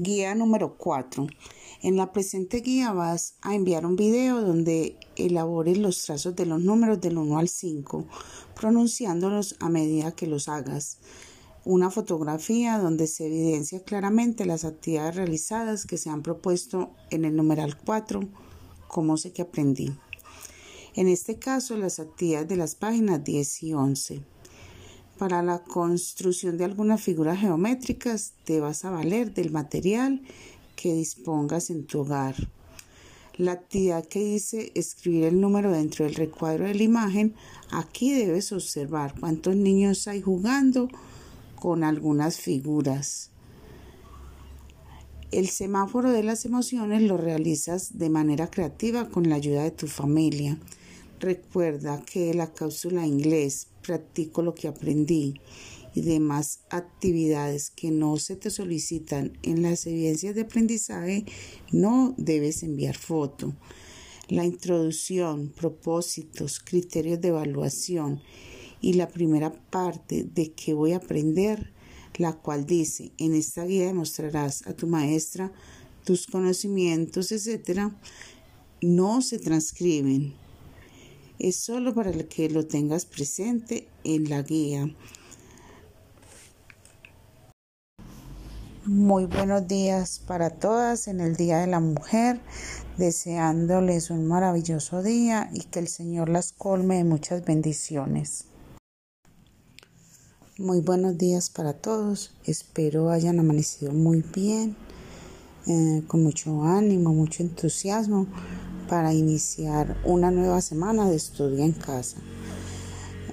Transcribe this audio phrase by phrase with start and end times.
[0.00, 1.26] Guía número 4.
[1.82, 6.60] En la presente guía vas a enviar un video donde elabores los trazos de los
[6.60, 8.06] números del 1 al 5,
[8.54, 10.98] pronunciándolos a medida que los hagas.
[11.64, 17.34] Una fotografía donde se evidencia claramente las actividades realizadas que se han propuesto en el
[17.34, 18.20] numeral 4,
[18.86, 19.98] como sé que aprendí.
[20.94, 24.22] En este caso, las actividades de las páginas 10 y 11.
[25.18, 30.22] Para la construcción de algunas figuras geométricas te vas a valer del material
[30.76, 32.36] que dispongas en tu hogar.
[33.36, 37.34] La actividad que dice escribir el número dentro del recuadro de la imagen,
[37.72, 40.88] aquí debes observar cuántos niños hay jugando
[41.56, 43.30] con algunas figuras.
[45.32, 49.88] El semáforo de las emociones lo realizas de manera creativa con la ayuda de tu
[49.88, 50.58] familia.
[51.20, 55.40] Recuerda que la cápsula inglés, practico lo que aprendí
[55.92, 61.24] y demás actividades que no se te solicitan en las evidencias de aprendizaje,
[61.72, 63.56] no debes enviar foto.
[64.28, 68.20] La introducción, propósitos, criterios de evaluación
[68.80, 71.72] y la primera parte de qué voy a aprender,
[72.16, 75.52] la cual dice, en esta guía demostrarás a tu maestra
[76.04, 77.98] tus conocimientos, etcétera,
[78.80, 80.34] no se transcriben
[81.38, 84.90] es solo para que lo tengas presente en la guía.
[88.84, 92.40] Muy buenos días para todas en el Día de la Mujer,
[92.96, 98.46] deseándoles un maravilloso día y que el Señor las colme de muchas bendiciones.
[100.56, 104.74] Muy buenos días para todos, espero hayan amanecido muy bien,
[105.66, 108.26] eh, con mucho ánimo, mucho entusiasmo
[108.88, 112.16] para iniciar una nueva semana de estudio en casa.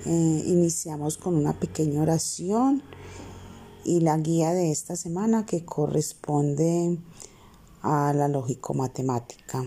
[0.06, 2.84] Eh, iniciamos con una pequeña oración
[3.84, 7.00] y la guía de esta semana que corresponde
[7.82, 9.66] a la lógico-matemática.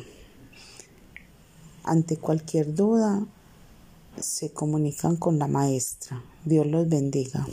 [1.84, 3.26] Ante cualquier duda,
[4.20, 6.22] se comunican con la maestra.
[6.44, 7.46] Dios los bendiga.